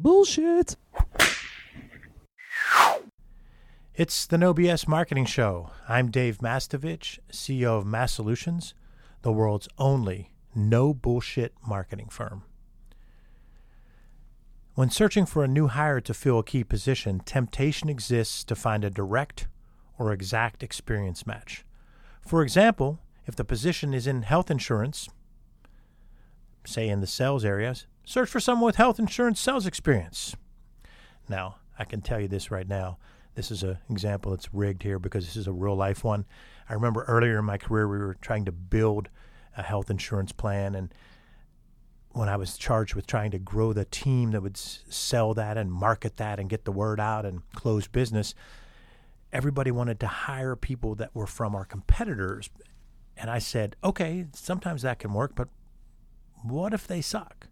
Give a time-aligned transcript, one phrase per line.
[0.00, 0.76] Bullshit.
[3.96, 5.70] It's the No BS Marketing Show.
[5.88, 8.74] I'm Dave Mastovich, CEO of MASSolutions,
[9.22, 12.44] the world's only no bullshit marketing firm.
[14.76, 18.84] When searching for a new hire to fill a key position, temptation exists to find
[18.84, 19.48] a direct
[19.98, 21.64] or exact experience match.
[22.20, 25.08] For example, if the position is in health insurance,
[26.64, 30.34] say in the sales areas, search for someone with health insurance sales experience.
[31.28, 32.96] Now, I can tell you this right now.
[33.34, 36.24] This is an example that's rigged here because this is a real life one.
[36.70, 39.10] I remember earlier in my career, we were trying to build
[39.58, 40.74] a health insurance plan.
[40.74, 40.92] And
[42.12, 45.70] when I was charged with trying to grow the team that would sell that and
[45.70, 48.34] market that and get the word out and close business,
[49.34, 52.48] everybody wanted to hire people that were from our competitors.
[53.18, 55.48] And I said, okay, sometimes that can work, but
[56.42, 57.48] what if they suck?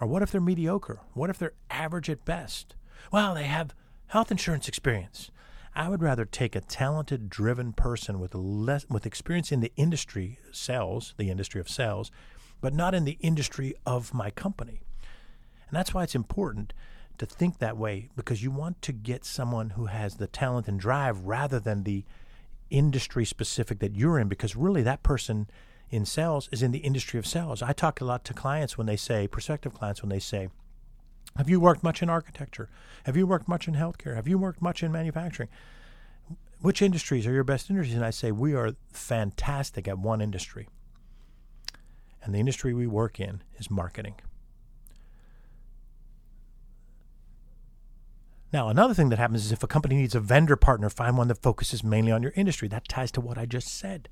[0.00, 1.00] Or what if they're mediocre?
[1.14, 2.74] What if they're average at best?
[3.12, 3.74] Well, they have
[4.08, 5.30] health insurance experience.
[5.74, 10.38] I would rather take a talented, driven person with less with experience in the industry,
[10.50, 12.10] sales, the industry of sales,
[12.60, 14.80] but not in the industry of my company.
[15.68, 16.72] And that's why it's important
[17.18, 20.78] to think that way because you want to get someone who has the talent and
[20.78, 22.04] drive rather than the
[22.70, 25.48] industry specific that you're in because really that person
[25.90, 27.62] in sales is in the industry of sales.
[27.62, 30.48] I talk a lot to clients when they say, prospective clients, when they say,
[31.36, 32.68] Have you worked much in architecture?
[33.04, 34.14] Have you worked much in healthcare?
[34.14, 35.48] Have you worked much in manufacturing?
[36.60, 37.94] Which industries are your best industries?
[37.94, 40.68] And I say, We are fantastic at one industry.
[42.22, 44.16] And the industry we work in is marketing.
[48.52, 51.28] Now, another thing that happens is if a company needs a vendor partner, find one
[51.28, 52.68] that focuses mainly on your industry.
[52.68, 54.08] That ties to what I just said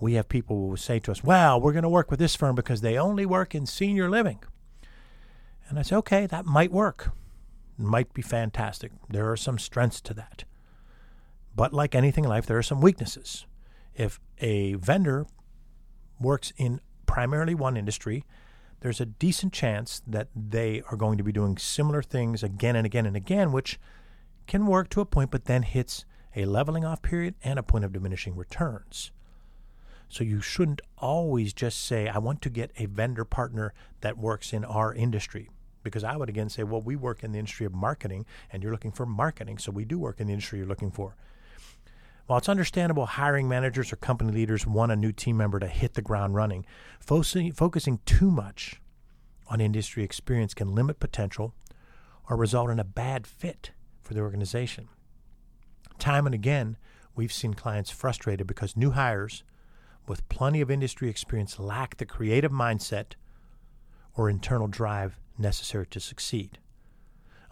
[0.00, 2.36] we have people who will say to us, Well, we're going to work with this
[2.36, 4.40] firm because they only work in senior living.
[5.68, 7.10] And I say, Okay, that might work.
[7.78, 8.92] It might be fantastic.
[9.08, 10.44] There are some strengths to that.
[11.54, 13.46] But like anything in life, there are some weaknesses.
[13.94, 15.26] If a vendor
[16.20, 18.24] works in primarily one industry,
[18.80, 22.84] there's a decent chance that they are going to be doing similar things again and
[22.84, 23.80] again and again, which
[24.46, 26.04] can work to a point, but then hits
[26.34, 29.10] a leveling off period and a point of diminishing returns.
[30.08, 34.52] So you shouldn't always just say, I want to get a vendor partner that works
[34.52, 35.50] in our industry.
[35.82, 38.72] Because I would again say, well, we work in the industry of marketing and you're
[38.72, 39.58] looking for marketing.
[39.58, 41.16] So we do work in the industry you're looking for.
[42.26, 45.94] While it's understandable hiring managers or company leaders want a new team member to hit
[45.94, 46.66] the ground running,
[46.98, 48.80] focusing too much
[49.46, 51.54] on industry experience can limit potential
[52.28, 53.70] or result in a bad fit
[54.02, 54.88] for the organization.
[56.00, 56.76] Time and again,
[57.14, 59.44] we've seen clients frustrated because new hires
[60.08, 63.14] with plenty of industry experience lack the creative mindset
[64.14, 66.58] or internal drive necessary to succeed.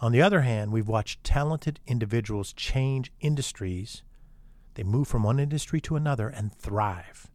[0.01, 4.03] On the other hand, we've watched talented individuals change industries.
[4.75, 7.31] They move from one industry to another and thrive.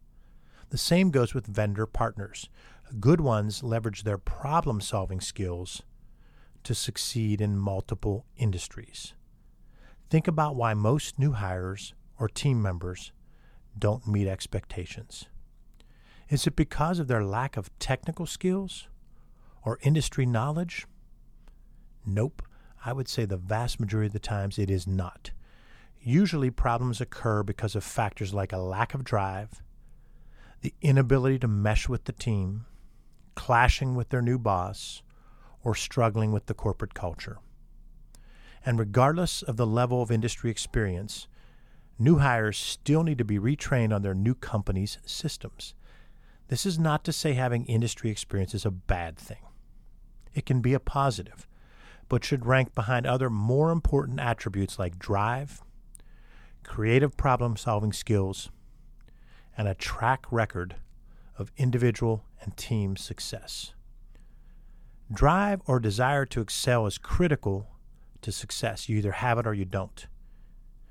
[0.70, 2.50] The same goes with vendor partners.
[3.00, 5.82] Good ones leverage their problem solving skills
[6.64, 9.14] to succeed in multiple industries.
[10.10, 13.12] Think about why most new hires or team members
[13.80, 15.26] don't meet expectations?
[16.30, 18.88] Is it because of their lack of technical skills
[19.64, 20.86] or industry knowledge?
[22.06, 22.44] Nope.
[22.86, 25.32] I would say the vast majority of the times it is not.
[26.02, 29.62] Usually, problems occur because of factors like a lack of drive,
[30.62, 32.66] the inability to mesh with the team,
[33.36, 35.02] clashing with their new boss,
[35.62, 37.40] or struggling with the corporate culture.
[38.66, 41.28] And regardless of the level of industry experience,
[42.00, 45.74] new hires still need to be retrained on their new company's systems.
[46.48, 49.46] This is not to say having industry experience is a bad thing.
[50.34, 51.48] It can be a positive,
[52.08, 55.62] but should rank behind other more important attributes like drive,
[56.64, 58.50] creative problem solving skills,
[59.58, 60.78] and a track record
[61.38, 63.74] of individual and team success.
[65.12, 67.68] Drive or desire to excel is critical
[68.22, 68.88] to success.
[68.88, 70.08] You either have it or you don't.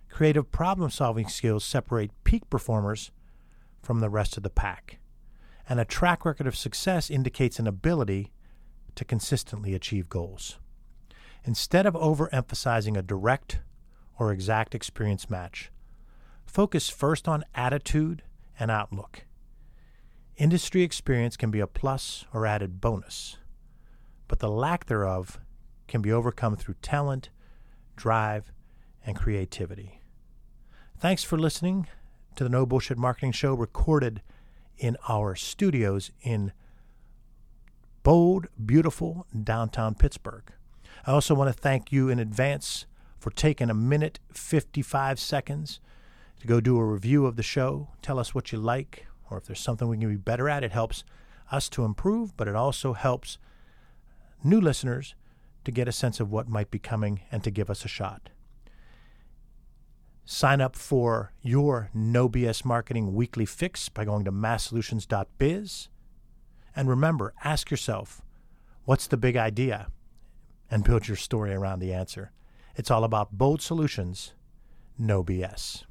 [0.08, 3.10] Creative problem solving skills separate peak performers
[3.82, 4.98] from the rest of the pack,
[5.68, 8.32] and a track record of success indicates an ability
[8.94, 10.58] to consistently achieve goals.
[11.44, 13.60] Instead of overemphasizing a direct
[14.18, 15.70] or exact experience match,
[16.44, 18.22] focus first on attitude
[18.58, 19.24] and outlook.
[20.36, 23.38] Industry experience can be a plus or added bonus,
[24.26, 25.38] but the lack thereof
[25.86, 27.30] can be overcome through talent,
[27.96, 28.52] drive,
[29.04, 30.00] and creativity.
[30.98, 31.86] Thanks for listening
[32.36, 34.22] to the No Bullshit Marketing Show recorded
[34.76, 36.52] in our studios in
[38.02, 40.52] bold, beautiful downtown Pittsburgh.
[41.06, 42.86] I also want to thank you in advance
[43.18, 45.80] for taking a minute 55 seconds
[46.40, 47.88] to go do a review of the show.
[48.02, 50.64] Tell us what you like, or if there's something we can be better at.
[50.64, 51.04] It helps
[51.50, 53.38] us to improve, but it also helps
[54.44, 55.14] new listeners
[55.64, 58.30] to get a sense of what might be coming and to give us a shot.
[60.30, 65.88] Sign up for your No BS Marketing Weekly Fix by going to massolutions.biz.
[66.76, 68.20] And remember, ask yourself,
[68.84, 69.86] what's the big idea?
[70.70, 72.30] And build your story around the answer.
[72.76, 74.34] It's all about bold solutions,
[74.98, 75.84] no BS.